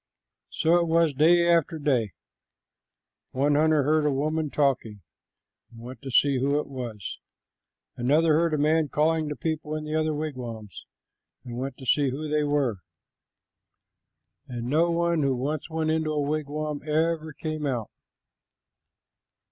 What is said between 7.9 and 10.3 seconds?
another heard a man calling to people in the other